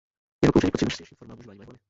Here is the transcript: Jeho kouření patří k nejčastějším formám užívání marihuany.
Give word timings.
Jeho 0.43 0.51
kouření 0.51 0.71
patří 0.71 0.85
k 0.85 0.87
nejčastějším 0.87 1.17
formám 1.19 1.39
užívání 1.39 1.57
marihuany. 1.57 1.79